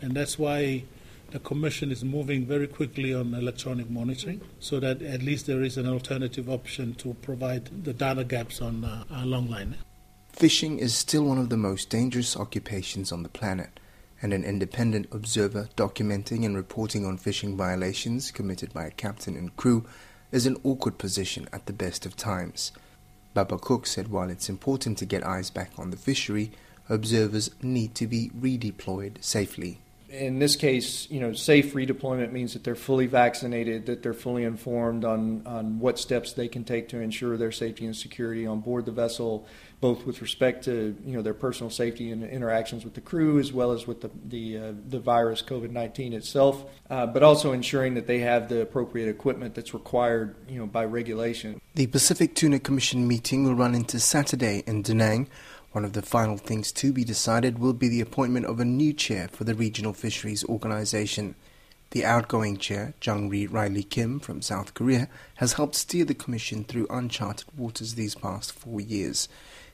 and 0.00 0.14
that's 0.14 0.38
why 0.38 0.84
the 1.30 1.38
Commission 1.38 1.92
is 1.92 2.02
moving 2.02 2.46
very 2.46 2.66
quickly 2.66 3.12
on 3.12 3.34
electronic 3.34 3.90
monitoring 3.90 4.40
so 4.60 4.80
that 4.80 5.02
at 5.02 5.22
least 5.22 5.46
there 5.46 5.62
is 5.62 5.76
an 5.76 5.86
alternative 5.86 6.48
option 6.48 6.94
to 6.94 7.14
provide 7.20 7.84
the 7.84 7.92
data 7.92 8.24
gaps 8.24 8.62
on 8.62 8.84
uh, 8.84 9.04
long 9.26 9.50
line. 9.50 9.76
Fishing 10.32 10.78
is 10.78 10.94
still 10.94 11.24
one 11.24 11.36
of 11.36 11.50
the 11.50 11.56
most 11.56 11.90
dangerous 11.90 12.36
occupations 12.36 13.12
on 13.12 13.22
the 13.24 13.28
planet 13.28 13.78
and 14.22 14.32
an 14.32 14.44
independent 14.44 15.06
observer 15.12 15.68
documenting 15.76 16.44
and 16.44 16.56
reporting 16.56 17.06
on 17.06 17.16
fishing 17.16 17.56
violations 17.56 18.30
committed 18.30 18.72
by 18.72 18.84
a 18.86 18.90
captain 18.90 19.36
and 19.36 19.56
crew 19.56 19.86
is 20.32 20.46
an 20.46 20.56
awkward 20.64 20.98
position 20.98 21.48
at 21.52 21.66
the 21.66 21.72
best 21.72 22.04
of 22.04 22.16
times. 22.16 22.72
Bubba 23.34 23.60
Cook 23.60 23.86
said 23.86 24.08
while 24.08 24.30
it's 24.30 24.48
important 24.48 24.98
to 24.98 25.06
get 25.06 25.24
eyes 25.24 25.50
back 25.50 25.70
on 25.78 25.90
the 25.90 25.96
fishery, 25.96 26.50
observers 26.88 27.50
need 27.62 27.94
to 27.94 28.06
be 28.06 28.30
redeployed 28.30 29.22
safely. 29.22 29.78
In 30.08 30.38
this 30.38 30.56
case, 30.56 31.08
you 31.10 31.20
know, 31.20 31.34
safe 31.34 31.74
redeployment 31.74 32.32
means 32.32 32.54
that 32.54 32.64
they're 32.64 32.74
fully 32.74 33.06
vaccinated, 33.06 33.84
that 33.86 34.02
they're 34.02 34.14
fully 34.14 34.44
informed 34.44 35.04
on, 35.04 35.42
on 35.46 35.78
what 35.80 35.98
steps 35.98 36.32
they 36.32 36.48
can 36.48 36.64
take 36.64 36.88
to 36.88 36.98
ensure 36.98 37.36
their 37.36 37.52
safety 37.52 37.84
and 37.84 37.94
security 37.94 38.46
on 38.46 38.60
board 38.60 38.86
the 38.86 38.92
vessel, 38.92 39.46
both 39.80 40.04
with 40.06 40.20
respect 40.20 40.64
to 40.64 40.96
you 41.04 41.12
know 41.12 41.22
their 41.22 41.34
personal 41.34 41.70
safety 41.70 42.10
and 42.10 42.24
interactions 42.24 42.84
with 42.84 42.94
the 42.94 43.00
crew, 43.00 43.38
as 43.38 43.52
well 43.52 43.72
as 43.72 43.86
with 43.86 44.00
the 44.00 44.10
the, 44.26 44.58
uh, 44.58 44.72
the 44.88 44.98
virus 44.98 45.42
COVID 45.42 45.70
nineteen 45.70 46.12
itself, 46.12 46.64
uh, 46.90 47.06
but 47.06 47.22
also 47.22 47.52
ensuring 47.52 47.94
that 47.94 48.06
they 48.06 48.18
have 48.20 48.48
the 48.48 48.60
appropriate 48.62 49.08
equipment 49.08 49.54
that's 49.54 49.74
required 49.74 50.34
you 50.48 50.58
know 50.58 50.66
by 50.66 50.84
regulation. 50.84 51.60
The 51.74 51.86
Pacific 51.86 52.34
Tuna 52.34 52.58
Commission 52.58 53.06
meeting 53.06 53.44
will 53.44 53.54
run 53.54 53.74
into 53.74 54.00
Saturday 54.00 54.64
in 54.66 54.82
Da 54.82 54.94
Nang. 54.94 55.28
One 55.72 55.84
of 55.84 55.92
the 55.92 56.02
final 56.02 56.38
things 56.38 56.72
to 56.72 56.92
be 56.92 57.04
decided 57.04 57.58
will 57.58 57.74
be 57.74 57.88
the 57.88 58.00
appointment 58.00 58.46
of 58.46 58.58
a 58.58 58.64
new 58.64 58.92
chair 58.92 59.28
for 59.28 59.44
the 59.44 59.54
Regional 59.54 59.92
Fisheries 59.92 60.42
Organization. 60.44 61.34
The 61.90 62.04
outgoing 62.04 62.58
chair, 62.58 62.94
Jung-re 63.00 63.46
Riley 63.46 63.82
Kim 63.82 64.20
from 64.20 64.42
South 64.42 64.74
Korea, 64.74 65.08
has 65.36 65.54
helped 65.54 65.74
steer 65.74 66.04
the 66.04 66.14
Commission 66.14 66.64
through 66.64 66.86
uncharted 66.90 67.46
waters 67.56 67.94
these 67.94 68.14
past 68.14 68.52
four 68.52 68.80
years. 68.80 69.28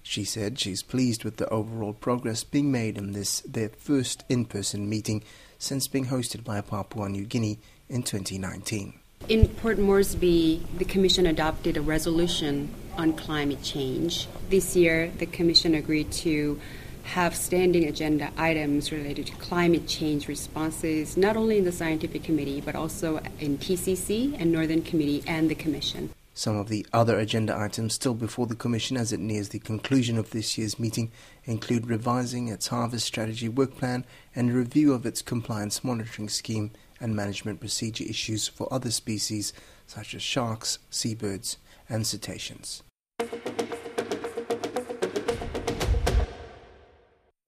She 0.06 0.25
said 0.25 0.58
she's 0.58 0.82
pleased 0.82 1.25
with 1.25 1.38
the 1.38 1.49
overall 1.49 1.94
progress 1.94 2.44
being 2.44 2.70
made 2.70 2.99
in 2.99 3.12
this, 3.12 3.40
their 3.40 3.70
first 3.70 4.23
in 4.28 4.44
person 4.44 4.87
meeting 4.87 5.25
since 5.58 5.88
being 5.88 6.06
hosted 6.06 6.44
by 6.44 6.61
Papua 6.61 7.08
New 7.08 7.25
Guinea 7.25 7.58
in 7.88 8.02
2019. 8.02 8.92
In 9.30 9.49
Port 9.49 9.78
Moresby, 9.78 10.62
the 10.76 10.84
Commission 10.84 11.25
adopted 11.25 11.78
a 11.78 11.80
resolution 11.80 12.68
on 12.99 13.14
climate 13.14 13.62
change. 13.62 14.28
This 14.50 14.76
year, 14.76 15.11
the 15.18 15.25
Commission 15.25 15.75
agreed 15.75 16.12
to 16.12 16.61
have 17.04 17.34
standing 17.34 17.88
agenda 17.88 18.30
items 18.37 18.92
related 18.92 19.26
to 19.28 19.32
climate 19.37 19.88
change 19.88 20.28
responses, 20.28 21.16
not 21.16 21.34
only 21.34 21.56
in 21.56 21.64
the 21.64 21.73
Scientific 21.73 22.23
Committee, 22.23 22.61
but 22.61 22.75
also 22.75 23.23
in 23.40 23.56
TCC 23.56 24.38
and 24.38 24.52
Northern 24.52 24.82
Committee 24.82 25.25
and 25.26 25.50
the 25.50 25.54
Commission. 25.54 26.11
Some 26.37 26.57
of 26.57 26.69
the 26.69 26.85
other 26.93 27.17
agenda 27.17 27.57
items 27.57 27.95
still 27.95 28.12
before 28.12 28.49
the 28.49 28.57
Commission 28.57 28.97
as 28.97 29.12
it 29.12 29.21
nears 29.21 29.50
the 29.50 29.61
conclusion 29.61 30.19
of 30.19 30.31
this 30.31 30.59
year's 30.59 30.81
meeting 30.81 31.12
include 31.45 31.87
revising 31.87 32.49
its 32.49 32.67
harvest 32.67 33.07
strategy 33.07 33.49
work 33.49 33.76
plan 33.76 34.05
and 34.35 34.50
a 34.50 34.53
review 34.53 34.93
of 34.93 35.07
its 35.07 35.23
compliance 35.23 35.85
monitoring 35.85 36.29
scheme 36.29 36.73
and 37.00 37.14
management 37.14 37.61
procedure 37.61 38.05
issues 38.05 38.49
for 38.49 38.73
other 38.73 38.91
species 38.91 39.53
such 39.87 40.12
as 40.12 40.23
sharks, 40.23 40.81
seabirds, 40.91 41.59
and 41.88 42.05
cetaceans. 42.05 42.83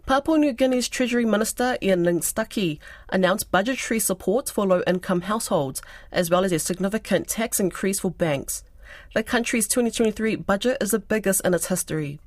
Papua 0.07 0.39
New 0.39 0.53
Guinea's 0.53 0.89
Treasury 0.89 1.25
Minister 1.25 1.77
Ian 1.83 2.05
Ling-Stuckey 2.05 2.79
announced 3.09 3.51
budgetary 3.51 3.99
support 3.99 4.49
for 4.49 4.65
low 4.65 4.85
income 4.87 5.23
households, 5.23 5.83
as 6.13 6.31
well 6.31 6.45
as 6.45 6.53
a 6.53 6.61
significant 6.61 7.27
tax 7.27 7.59
increase 7.59 7.99
for 7.99 8.13
banks. 8.13 8.63
The 9.15 9.23
country's 9.23 9.69
2023 9.69 10.37
budget 10.37 10.79
is 10.81 10.91
the 10.91 10.99
biggest 10.99 11.41
in 11.45 11.55
its 11.55 11.67
history. 11.67 12.21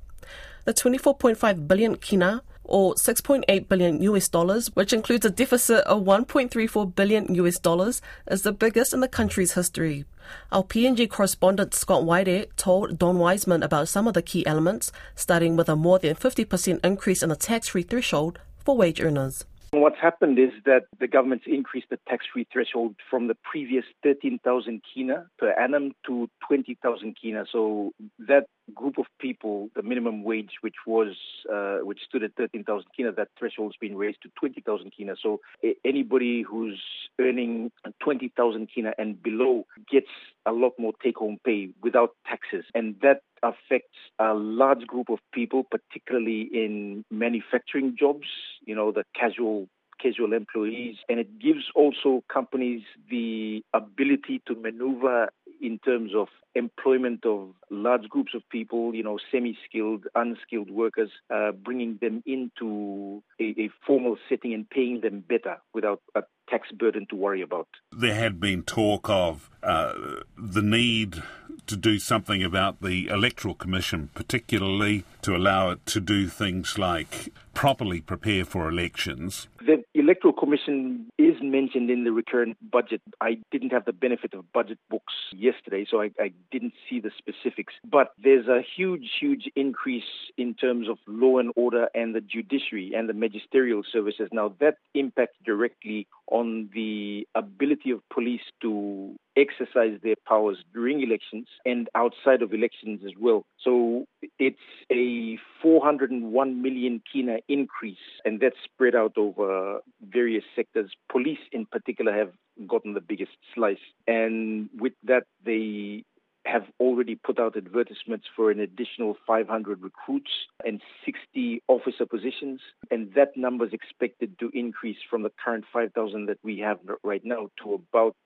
The 0.64 0.74
24.5 0.74 1.66
billion 1.66 1.96
kina, 1.96 2.42
or 2.64 2.94
6.8 2.94 3.68
billion 3.68 4.00
US 4.02 4.28
dollars, 4.28 4.68
which 4.74 4.92
includes 4.92 5.26
a 5.26 5.30
deficit 5.30 5.84
of 5.84 6.04
1.34 6.04 6.94
billion 6.94 7.34
US 7.34 7.58
dollars, 7.58 8.00
is 8.30 8.42
the 8.42 8.52
biggest 8.52 8.92
in 8.94 9.00
the 9.00 9.08
country's 9.08 9.54
history. 9.54 10.04
Our 10.52 10.62
PNG 10.62 11.10
correspondent 11.10 11.74
Scott 11.74 12.04
Waide 12.04 12.46
told 12.56 12.98
Don 12.98 13.18
Wiseman 13.18 13.62
about 13.62 13.88
some 13.88 14.06
of 14.06 14.14
the 14.14 14.22
key 14.22 14.46
elements, 14.46 14.92
starting 15.16 15.56
with 15.56 15.68
a 15.68 15.76
more 15.76 15.98
than 15.98 16.14
50% 16.14 16.84
increase 16.84 17.22
in 17.22 17.30
the 17.30 17.36
tax-free 17.36 17.82
threshold 17.82 18.38
for 18.64 18.76
wage 18.76 19.00
earners. 19.00 19.44
What's 19.72 20.00
happened 20.00 20.36
is 20.38 20.50
that 20.66 20.86
the 20.98 21.06
government's 21.06 21.44
increased 21.46 21.90
the 21.90 21.98
tax-free 22.08 22.48
threshold 22.52 22.96
from 23.08 23.28
the 23.28 23.36
previous 23.36 23.84
13,000 24.02 24.82
kina 24.92 25.26
per 25.38 25.50
annum 25.52 25.92
to 26.06 26.28
20,000 26.48 27.16
kina. 27.20 27.44
So 27.52 27.92
that 28.18 28.46
group 28.74 28.98
of 28.98 29.06
people, 29.20 29.70
the 29.76 29.82
minimum 29.82 30.24
wage, 30.24 30.54
which 30.62 30.74
was 30.88 31.14
uh, 31.52 31.78
which 31.82 32.00
stood 32.08 32.24
at 32.24 32.34
13,000 32.36 32.84
kina, 32.96 33.12
that 33.12 33.28
threshold 33.38 33.72
has 33.72 33.78
been 33.88 33.96
raised 33.96 34.22
to 34.22 34.30
20,000 34.40 34.90
kina. 34.96 35.14
So 35.22 35.40
anybody 35.84 36.42
who's 36.42 36.82
earning 37.20 37.70
20,000 38.02 38.68
kina 38.74 38.92
and 38.98 39.22
below 39.22 39.66
gets 39.88 40.10
a 40.46 40.52
lot 40.52 40.72
more 40.80 40.94
take-home 41.00 41.38
pay 41.44 41.70
without 41.80 42.16
taxes, 42.26 42.64
and 42.74 42.96
that 43.02 43.22
affects 43.42 43.98
a 44.18 44.34
large 44.34 44.86
group 44.86 45.08
of 45.10 45.18
people, 45.32 45.64
particularly 45.64 46.48
in 46.52 47.04
manufacturing 47.10 47.96
jobs, 47.98 48.26
you 48.64 48.74
know, 48.74 48.92
the 48.92 49.04
casual 49.14 49.68
casual 50.02 50.32
employees, 50.32 50.96
and 51.08 51.20
it 51.20 51.38
gives 51.38 51.64
also 51.74 52.24
companies 52.32 52.82
the 53.10 53.62
ability 53.74 54.40
to 54.46 54.54
maneuver 54.54 55.28
in 55.60 55.78
terms 55.80 56.12
of 56.16 56.28
employment 56.54 57.24
of 57.26 57.50
large 57.70 58.08
groups 58.08 58.32
of 58.34 58.42
people, 58.48 58.94
you 58.94 59.02
know, 59.02 59.18
semi-skilled, 59.30 60.06
unskilled 60.14 60.70
workers, 60.70 61.10
uh, 61.32 61.52
bringing 61.52 61.98
them 62.00 62.22
into 62.26 63.22
a, 63.38 63.54
a 63.58 63.70
formal 63.86 64.16
setting 64.28 64.54
and 64.54 64.68
paying 64.70 65.00
them 65.02 65.22
better 65.28 65.58
without 65.74 66.00
a 66.14 66.22
tax 66.48 66.68
burden 66.72 67.06
to 67.10 67.14
worry 67.14 67.42
about. 67.42 67.68
There 67.92 68.14
had 68.14 68.40
been 68.40 68.62
talk 68.62 69.08
of 69.08 69.50
uh, 69.62 69.92
the 70.36 70.62
need 70.62 71.22
to 71.70 71.76
do 71.76 72.00
something 72.00 72.42
about 72.42 72.82
the 72.82 73.06
Electoral 73.06 73.54
Commission, 73.54 74.10
particularly 74.14 75.04
to 75.22 75.36
allow 75.36 75.70
it 75.70 75.86
to 75.86 76.00
do 76.00 76.26
things 76.26 76.78
like 76.78 77.32
properly 77.54 78.00
prepare 78.00 78.44
for 78.44 78.68
elections. 78.68 79.46
The 79.60 79.84
Electoral 79.94 80.32
Commission 80.32 81.06
is 81.18 81.36
mentioned 81.40 81.90
in 81.90 82.04
the 82.04 82.10
recurrent 82.10 82.56
budget. 82.70 83.02
I 83.20 83.38
didn't 83.52 83.70
have 83.70 83.84
the 83.84 83.92
benefit 83.92 84.34
of 84.34 84.50
budget 84.52 84.78
books 84.88 85.12
yesterday, 85.32 85.86
so 85.88 86.00
I, 86.00 86.10
I 86.18 86.32
didn't 86.50 86.72
see 86.88 87.00
the 87.00 87.10
specifics. 87.16 87.74
But 87.84 88.12
there's 88.22 88.46
a 88.48 88.62
huge, 88.76 89.08
huge 89.20 89.48
increase 89.54 90.10
in 90.36 90.54
terms 90.54 90.88
of 90.88 90.98
law 91.06 91.38
and 91.38 91.52
order 91.54 91.88
and 91.94 92.14
the 92.14 92.20
judiciary 92.20 92.92
and 92.96 93.08
the 93.08 93.14
magisterial 93.14 93.82
services. 93.92 94.28
Now, 94.32 94.54
that 94.60 94.76
impacts 94.94 95.36
directly 95.44 96.08
on 96.30 96.70
the 96.74 97.26
ability 97.34 97.90
of 97.90 98.00
police 98.08 98.40
to 98.62 99.14
exercise 99.36 99.98
their 100.02 100.16
powers 100.26 100.58
during 100.72 101.02
elections 101.02 101.46
and 101.64 101.88
outside 101.94 102.42
of 102.42 102.52
elections 102.52 103.00
as 103.04 103.12
well. 103.18 103.44
So 103.62 104.06
it's 104.38 104.56
a 104.90 105.38
401 105.62 106.62
million 106.62 107.02
kina 107.10 107.38
increase, 107.48 107.96
and 108.24 108.40
that's 108.40 108.56
spread 108.64 108.94
out 108.94 109.12
over 109.16 109.80
various 110.02 110.44
sectors. 110.54 110.90
Police, 111.10 111.38
in 111.52 111.66
particular, 111.66 112.12
have 112.12 112.32
gotten 112.66 112.94
the 112.94 113.00
biggest 113.00 113.32
slice, 113.54 113.78
and 114.06 114.68
with 114.78 114.92
that, 115.04 115.24
they 115.44 116.04
have 116.46 116.64
already 116.78 117.14
put 117.14 117.38
out 117.38 117.56
advertisements 117.56 118.26
for 118.34 118.50
an 118.50 118.60
additional 118.60 119.16
500 119.26 119.82
recruits 119.82 120.30
and 120.64 120.80
60 121.04 121.62
officer 121.68 122.06
positions. 122.06 122.60
And 122.90 123.12
that 123.14 123.36
number 123.36 123.66
is 123.66 123.72
expected 123.72 124.38
to 124.38 124.50
increase 124.54 124.98
from 125.08 125.22
the 125.22 125.32
current 125.44 125.64
5,000 125.72 126.26
that 126.26 126.38
we 126.42 126.58
have 126.58 126.78
right 127.02 127.22
now 127.24 127.50
to 127.62 127.74
about 127.74 128.16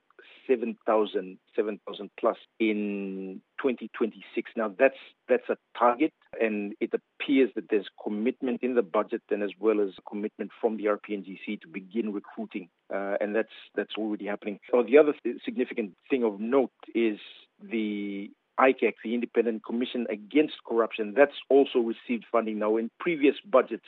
7,000, 0.46 1.38
7,000 1.56 2.10
plus 2.18 2.36
in 2.60 3.40
2026. 3.60 4.50
Now 4.56 4.74
that's 4.78 4.94
that's 5.28 5.48
a 5.48 5.56
target, 5.78 6.12
and 6.40 6.74
it 6.80 6.90
appears 6.92 7.50
that 7.54 7.64
there's 7.70 7.88
commitment 8.02 8.62
in 8.62 8.74
the 8.74 8.82
budget 8.82 9.22
and 9.30 9.42
as 9.42 9.50
well 9.58 9.80
as 9.80 9.90
commitment 10.08 10.50
from 10.60 10.76
the 10.76 10.84
RPNGC 10.84 11.60
to 11.62 11.68
begin 11.68 12.12
recruiting, 12.12 12.68
uh, 12.92 13.16
and 13.20 13.34
that's 13.34 13.52
that's 13.74 13.94
already 13.96 14.26
happening. 14.26 14.60
So 14.70 14.82
the 14.82 14.98
other 14.98 15.14
th- 15.22 15.36
significant 15.44 15.92
thing 16.10 16.24
of 16.24 16.40
note 16.40 16.72
is 16.94 17.18
the 17.62 18.30
ICAC, 18.58 18.94
the 19.02 19.14
Independent 19.14 19.64
Commission 19.64 20.06
Against 20.10 20.54
Corruption, 20.66 21.14
that's 21.16 21.32
also 21.48 21.78
received 21.80 22.24
funding 22.30 22.58
now. 22.58 22.76
In 22.76 22.90
previous 23.00 23.34
budgets, 23.44 23.86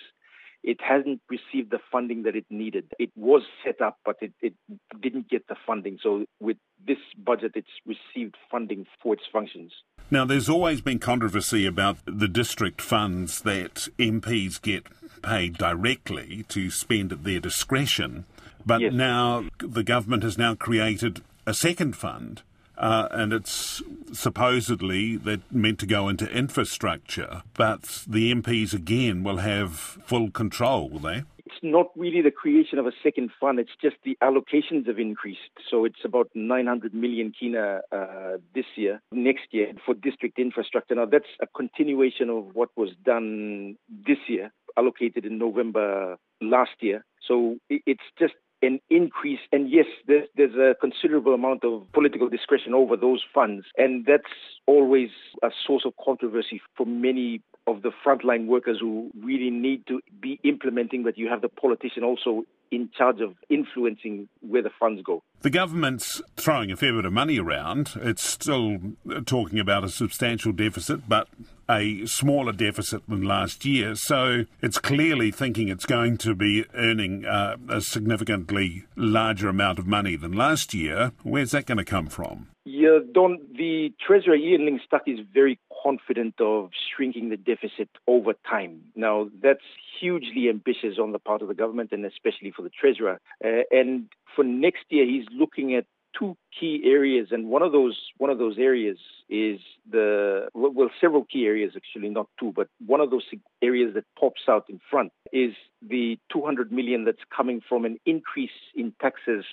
it 0.62 0.80
hasn't 0.80 1.20
received 1.28 1.70
the 1.70 1.78
funding 1.92 2.24
that 2.24 2.34
it 2.34 2.44
needed. 2.50 2.92
It 2.98 3.10
was 3.14 3.42
set 3.64 3.80
up, 3.80 3.98
but 4.04 4.16
it, 4.20 4.32
it 4.42 4.54
didn't 5.00 5.30
get 5.30 5.46
the 5.46 5.54
funding. 5.64 5.98
So 6.02 6.24
with 6.40 6.56
this 6.84 6.98
budget, 7.16 7.52
it's 7.54 7.68
received 7.86 8.34
funding 8.50 8.86
for 9.00 9.14
its 9.14 9.22
functions. 9.32 9.72
Now, 10.10 10.24
there's 10.24 10.48
always 10.48 10.80
been 10.80 10.98
controversy 10.98 11.66
about 11.66 11.98
the 12.04 12.28
district 12.28 12.80
funds 12.80 13.42
that 13.42 13.88
MPs 13.98 14.60
get 14.60 14.86
paid 15.22 15.56
directly 15.56 16.44
to 16.48 16.70
spend 16.70 17.12
at 17.12 17.24
their 17.24 17.40
discretion. 17.40 18.24
But 18.64 18.80
yes. 18.80 18.92
now 18.92 19.44
the 19.58 19.84
government 19.84 20.24
has 20.24 20.36
now 20.36 20.56
created 20.56 21.22
a 21.46 21.54
second 21.54 21.96
fund 21.96 22.42
uh, 22.78 23.08
and 23.10 23.32
it's 23.32 23.82
supposedly 24.12 25.16
that 25.16 25.52
meant 25.52 25.78
to 25.80 25.86
go 25.86 26.08
into 26.08 26.30
infrastructure, 26.30 27.42
but 27.54 28.04
the 28.06 28.32
MPs 28.32 28.74
again 28.74 29.22
will 29.22 29.38
have 29.38 29.72
full 30.04 30.30
control, 30.30 30.88
will 30.88 31.00
they? 31.00 31.24
It's 31.46 31.62
not 31.62 31.86
really 31.96 32.22
the 32.22 32.30
creation 32.30 32.78
of 32.78 32.86
a 32.86 32.92
second 33.02 33.30
fund, 33.40 33.58
it's 33.58 33.70
just 33.80 33.96
the 34.04 34.18
allocations 34.22 34.86
have 34.88 34.98
increased. 34.98 35.40
So 35.70 35.84
it's 35.84 36.04
about 36.04 36.28
900 36.34 36.92
million 36.92 37.32
kina 37.38 37.80
uh, 37.92 38.38
this 38.54 38.66
year, 38.74 39.00
next 39.12 39.46
year 39.52 39.72
for 39.84 39.94
district 39.94 40.38
infrastructure. 40.38 40.94
Now 40.94 41.06
that's 41.06 41.24
a 41.40 41.46
continuation 41.46 42.28
of 42.30 42.54
what 42.54 42.70
was 42.76 42.90
done 43.04 43.76
this 43.88 44.18
year, 44.28 44.52
allocated 44.76 45.24
in 45.24 45.38
November 45.38 46.16
last 46.40 46.76
year. 46.80 47.04
So 47.26 47.56
it's 47.68 48.04
just 48.18 48.34
an 48.66 48.80
increase. 48.90 49.40
And 49.52 49.70
yes, 49.70 49.86
there's, 50.06 50.28
there's 50.36 50.54
a 50.54 50.74
considerable 50.80 51.34
amount 51.34 51.64
of 51.64 51.84
political 51.92 52.28
discretion 52.28 52.74
over 52.74 52.96
those 52.96 53.22
funds. 53.32 53.66
And 53.76 54.04
that's 54.06 54.24
always 54.66 55.10
a 55.42 55.50
source 55.66 55.84
of 55.86 55.94
controversy 56.02 56.60
for 56.76 56.84
many 56.86 57.42
of 57.66 57.82
the 57.82 57.90
frontline 58.04 58.46
workers 58.46 58.78
who 58.80 59.10
really 59.20 59.50
need 59.50 59.86
to 59.88 60.00
be 60.20 60.38
implementing, 60.44 61.02
but 61.02 61.18
you 61.18 61.28
have 61.28 61.42
the 61.42 61.48
politician 61.48 62.04
also 62.04 62.44
in 62.70 62.90
charge 62.96 63.20
of 63.20 63.34
influencing 63.48 64.28
where 64.40 64.62
the 64.62 64.70
funds 64.78 65.02
go. 65.02 65.22
The 65.42 65.50
government's 65.50 66.20
throwing 66.36 66.70
a 66.70 66.76
fair 66.76 66.92
bit 66.92 67.04
of 67.04 67.12
money 67.12 67.38
around. 67.38 67.92
It's 67.96 68.22
still 68.22 68.78
talking 69.26 69.58
about 69.58 69.84
a 69.84 69.88
substantial 69.88 70.52
deficit, 70.52 71.08
but 71.08 71.28
a 71.68 72.06
smaller 72.06 72.52
deficit 72.52 73.02
than 73.08 73.22
last 73.22 73.64
year. 73.64 73.94
So 73.94 74.44
it's 74.62 74.78
clearly 74.78 75.30
thinking 75.30 75.68
it's 75.68 75.86
going 75.86 76.16
to 76.18 76.34
be 76.34 76.64
earning 76.74 77.24
uh, 77.24 77.56
a 77.68 77.80
significantly 77.80 78.84
larger 78.96 79.48
amount 79.48 79.78
of 79.78 79.86
money 79.86 80.16
than 80.16 80.32
last 80.32 80.74
year. 80.74 81.12
Where's 81.22 81.50
that 81.50 81.66
going 81.66 81.78
to 81.78 81.84
come 81.84 82.06
from? 82.06 82.48
Yeah, 82.64 82.98
Don, 83.12 83.38
the 83.56 83.92
Treasurer 84.04 84.34
Ian 84.34 84.64
Ling-Stuckey 84.64 85.20
is 85.20 85.26
very 85.32 85.58
confident 85.86 86.34
of 86.40 86.70
shrinking 86.90 87.28
the 87.28 87.36
deficit 87.36 87.88
over 88.06 88.32
time. 88.48 88.80
Now, 88.96 89.28
that's 89.42 89.68
hugely 90.00 90.48
ambitious 90.48 90.98
on 91.00 91.12
the 91.12 91.18
part 91.18 91.42
of 91.42 91.48
the 91.48 91.54
government 91.54 91.90
and 91.92 92.04
especially 92.04 92.50
for 92.50 92.62
the 92.62 92.70
Treasurer. 92.70 93.20
Uh, 93.44 93.62
and 93.70 94.08
for 94.34 94.44
next 94.44 94.84
year, 94.88 95.06
he's 95.06 95.26
looking 95.32 95.74
at 95.74 95.86
two 96.18 96.36
key 96.58 96.82
areas, 96.84 97.28
and 97.30 97.48
one 97.48 97.62
of 97.62 97.72
those 97.72 97.98
one 98.16 98.30
of 98.30 98.38
those 98.38 98.56
areas 98.58 98.98
is 99.28 99.60
the 99.90 100.48
well, 100.54 100.90
several 101.00 101.24
key 101.24 101.44
areas 101.44 101.72
actually, 101.76 102.08
not 102.08 102.26
two, 102.40 102.52
but 102.54 102.68
one 102.86 103.00
of 103.00 103.10
those 103.10 103.24
areas 103.62 103.94
that 103.94 104.04
pops 104.18 104.42
out 104.48 104.64
in 104.68 104.80
front 104.90 105.12
is 105.32 105.52
the 105.86 106.18
200 106.32 106.72
million 106.72 107.04
that's 107.04 107.24
coming 107.36 107.60
from 107.68 107.84
an 107.84 107.98
increase 108.06 108.58
in 108.74 108.94
taxes 109.00 109.44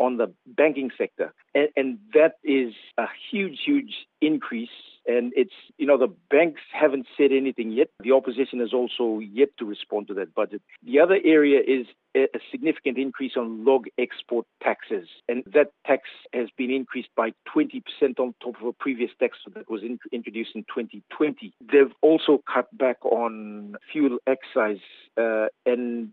on 0.00 0.16
the 0.16 0.32
banking 0.46 0.90
sector. 0.96 1.32
And, 1.54 1.68
and, 1.76 1.98
that 2.14 2.36
is 2.42 2.72
a 2.96 3.04
huge, 3.30 3.58
huge 3.64 4.06
increase. 4.20 4.70
And 5.06 5.32
it's, 5.36 5.52
you 5.76 5.86
know, 5.86 5.98
the 5.98 6.12
banks 6.30 6.60
haven't 6.72 7.06
said 7.16 7.30
anything 7.32 7.70
yet. 7.70 7.88
The 8.02 8.12
opposition 8.12 8.60
has 8.60 8.72
also 8.72 9.18
yet 9.20 9.50
to 9.58 9.64
respond 9.64 10.08
to 10.08 10.14
that 10.14 10.34
budget. 10.34 10.62
The 10.84 11.00
other 11.00 11.18
area 11.24 11.60
is 11.60 11.86
a 12.16 12.26
significant 12.50 12.98
increase 12.98 13.32
on 13.36 13.64
log 13.64 13.86
export 13.98 14.46
taxes. 14.62 15.08
And 15.28 15.44
that 15.52 15.72
tax 15.86 16.02
has 16.32 16.48
been 16.56 16.70
increased 16.70 17.10
by 17.16 17.32
20% 17.54 17.82
on 18.18 18.34
top 18.42 18.60
of 18.60 18.66
a 18.66 18.72
previous 18.72 19.10
tax 19.20 19.38
that 19.54 19.70
was 19.70 19.82
in, 19.82 19.98
introduced 20.12 20.50
in 20.54 20.62
2020. 20.62 21.52
They've 21.60 21.92
also 22.02 22.42
cut 22.52 22.66
back 22.76 23.04
on 23.04 23.76
fuel 23.92 24.18
excise. 24.26 24.82
Uh, 25.16 25.46
and 25.66 26.12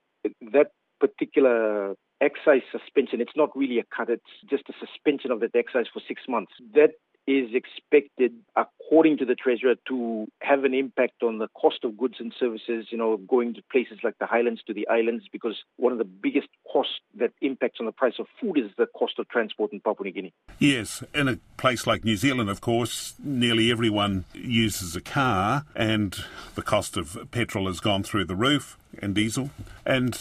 that 0.53 0.71
particular 0.99 1.95
excise 2.27 2.65
suspension. 2.71 3.21
It's 3.21 3.37
not 3.43 3.55
really 3.55 3.79
a 3.79 3.87
cut, 3.95 4.09
it's 4.09 4.35
just 4.49 4.65
a 4.69 4.73
suspension 4.85 5.31
of 5.31 5.39
that 5.39 5.55
excise 5.55 5.87
for 5.93 6.01
six 6.07 6.21
months. 6.27 6.51
That 6.75 6.91
is 7.27 7.49
expected, 7.53 8.31
according 8.55 9.17
to 9.17 9.25
the 9.25 9.35
Treasurer, 9.35 9.75
to 9.89 10.27
have 10.41 10.63
an 10.63 10.73
impact 10.73 11.23
on 11.23 11.39
the 11.39 11.49
cost 11.49 11.83
of 11.83 11.97
goods 11.97 12.15
and 12.19 12.33
services, 12.39 12.87
you 12.89 12.97
know, 12.97 13.17
going 13.17 13.53
to 13.53 13.61
places 13.69 13.99
like 14.01 14.17
the 14.17 14.25
highlands 14.25 14.61
to 14.65 14.73
the 14.73 14.87
islands, 14.87 15.25
because 15.29 15.57
one 15.75 15.91
of 15.91 15.97
the 15.97 16.05
biggest 16.05 16.47
costs 16.71 16.93
that 17.19 17.33
impacts 17.41 17.79
on 17.81 17.85
the 17.85 17.91
price 17.91 18.13
of 18.17 18.27
food 18.39 18.57
is 18.57 18.71
the 18.77 18.87
cost 18.97 19.19
of 19.19 19.27
transport 19.27 19.73
in 19.73 19.81
Papua 19.81 20.05
New 20.05 20.13
Guinea. 20.13 20.33
Yes, 20.57 21.03
in 21.13 21.27
a 21.27 21.37
place 21.57 21.85
like 21.85 22.05
New 22.05 22.15
Zealand, 22.15 22.49
of 22.49 22.61
course, 22.61 23.15
nearly 23.21 23.71
everyone 23.71 24.23
uses 24.33 24.95
a 24.95 25.01
car, 25.01 25.65
and 25.75 26.23
the 26.55 26.61
cost 26.61 26.95
of 26.95 27.29
petrol 27.31 27.67
has 27.67 27.81
gone 27.81 28.03
through 28.03 28.23
the 28.23 28.37
roof 28.37 28.77
and 28.99 29.13
diesel. 29.13 29.49
And 29.85 30.17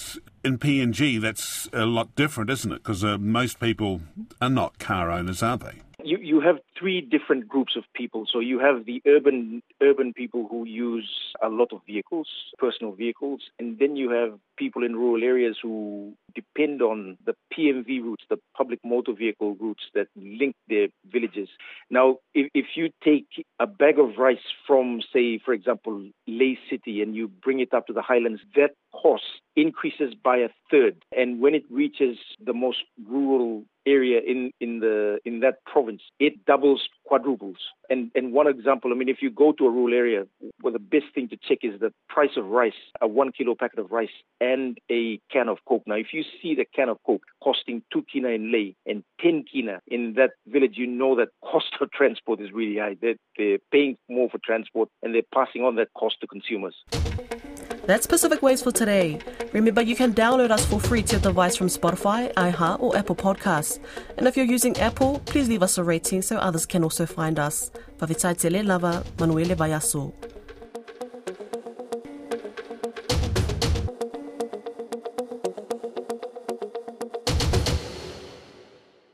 in 0.47 0.59
PNG, 0.59 1.21
that's 1.21 1.69
a 1.73 1.87
lot 1.87 2.15
different, 2.15 2.51
isn't 2.51 2.73
it? 2.73 2.83
Because 2.83 3.03
uh, 3.03 3.19
most 3.19 3.59
people 3.59 4.01
are 4.41 4.49
not 4.49 4.79
car 4.79 5.11
owners, 5.11 5.43
are 5.43 5.59
they? 5.59 5.83
you, 6.07 6.19
you 6.19 6.41
have 6.41 6.57
three 6.79 7.01
different 7.01 7.49
groups 7.49 7.75
of 7.77 7.83
people. 7.95 8.27
So 8.33 8.39
you 8.39 8.61
have 8.61 8.87
the 8.87 9.03
urban 9.07 9.63
urban 9.83 10.13
people 10.13 10.47
who 10.49 10.65
use 10.65 11.11
a 11.43 11.49
lot 11.49 11.73
of 11.73 11.81
vehicles, 11.87 12.29
personal 12.59 12.93
vehicles, 12.93 13.43
and 13.59 13.79
then 13.79 13.97
you 13.97 14.11
have 14.11 14.39
people 14.57 14.85
in 14.85 14.97
rural 14.97 15.23
areas 15.23 15.57
who 15.63 16.15
depend 16.35 16.83
on 16.83 17.17
the 17.25 17.35
PMV 17.57 18.03
routes, 18.03 18.25
the 18.29 18.39
public 18.57 18.81
motor 18.85 19.13
vehicle 19.13 19.57
routes 19.61 19.85
that 19.95 20.09
link 20.17 20.55
their 20.69 20.89
villages. 21.11 21.49
Now, 21.91 22.19
if, 22.35 22.51
if 22.55 22.67
you 22.75 22.91
take 23.03 23.27
a 23.59 23.67
bag 23.67 23.99
of 23.99 24.19
rice 24.19 24.39
from, 24.67 25.01
say, 25.13 25.39
for 25.45 25.53
example, 25.55 26.11
Lae 26.27 26.59
City, 26.71 27.03
and 27.03 27.15
you 27.15 27.29
bring 27.29 27.61
it 27.61 27.73
up 27.73 27.87
to 27.87 27.93
the 27.93 28.03
highlands, 28.03 28.41
that 28.55 28.73
cost 28.93 29.25
increases 29.55 30.15
by 30.23 30.37
a 30.39 30.49
third. 30.71 31.03
And 31.17 31.41
when 31.41 31.55
it 31.55 31.65
reaches 31.71 32.19
the 32.45 32.53
most 32.53 32.79
rural 33.09 33.65
area 33.87 34.21
in, 34.27 34.51
in 34.61 34.81
the 34.81 35.19
in 35.25 35.41
that 35.41 35.65
province, 35.65 36.03
it 36.19 36.45
doubles, 36.45 36.89
quadruples. 37.07 37.57
And 37.89 38.11
and 38.15 38.33
one 38.33 38.49
example, 38.49 38.93
I 38.93 38.97
mean, 38.97 39.09
if 39.09 39.19
you 39.23 39.31
go 39.31 39.53
to 39.53 39.67
a 39.67 39.71
rural 39.71 39.95
area, 39.95 40.25
well, 40.63 40.73
the 40.73 40.79
best 40.79 41.07
thing 41.15 41.29
to 41.29 41.37
check 41.37 41.59
is 41.63 41.81
the 41.81 41.93
price 42.09 42.37
of 42.37 42.47
rice, 42.47 42.81
a 43.01 43.07
one 43.07 43.33
kilo 43.33 43.55
packet 43.55 43.79
of 43.79 43.91
rice, 43.91 44.17
and 44.41 44.79
a 44.91 45.21
can 45.31 45.49
of 45.49 45.59
coke. 45.69 45.85
Now, 45.87 45.95
if 45.95 46.09
you 46.13 46.25
see 46.43 46.55
the 46.55 46.67
can 46.75 46.89
of 46.89 46.99
coke 47.07 47.23
costing 47.43 47.83
two 47.93 48.05
kina 48.13 48.29
in 48.29 48.53
Lae 48.53 48.75
and 48.87 49.05
ten 49.21 49.45
kina 49.51 49.81
in 49.87 50.15
that 50.15 50.31
village, 50.47 50.75
you 50.77 50.87
know 50.87 51.15
that 51.17 51.29
cost 51.43 51.73
of 51.81 51.91
transport 51.93 52.41
is 52.41 52.53
really 52.53 52.79
high. 52.79 52.97
They're, 53.01 53.17
they're 53.37 53.59
paying 53.71 53.97
more 54.09 54.29
for 54.29 54.39
transport, 54.45 54.89
and 55.03 55.15
they're 55.15 55.23
passing 55.33 55.63
on 55.63 55.77
that 55.77 55.89
cost 55.95 56.17
to 56.21 56.27
consumers. 56.27 56.75
That's 57.87 58.05
Pacific 58.05 58.43
Waves 58.43 58.63
for 58.63 58.73
today. 58.73 59.21
Remember, 59.53 59.81
you 59.81 59.95
can 59.95 60.13
download 60.13 60.51
us 60.51 60.67
for 60.67 60.81
free 60.81 61.03
to 61.05 61.13
your 61.13 61.21
device 61.21 61.55
from 61.55 61.69
Spotify, 61.69 62.35
iHeart, 62.35 62.81
or 62.81 62.97
Apple 62.97 63.15
Podcasts. 63.15 63.79
And 64.19 64.27
if 64.27 64.37
you're 64.37 64.45
using 64.45 64.77
Apple, 64.79 65.21
please 65.21 65.49
leave 65.49 65.63
us 65.63 65.79
a 65.79 65.85
rating 65.85 66.23
so 66.23 66.37
others 66.37 66.67
can 66.67 66.83
also 66.83 67.07
find 67.07 67.39
us. 67.39 67.71
Pavitaitele 67.99 68.67
lava, 68.67 69.05
Manuele 69.19 69.55
Bayaso. 69.55 70.36